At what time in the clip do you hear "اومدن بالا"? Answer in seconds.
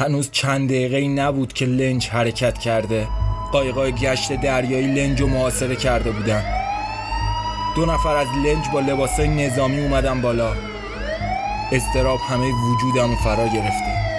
9.80-10.52